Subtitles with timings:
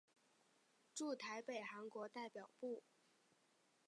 [0.95, 2.81] 驻台北韩国代表部。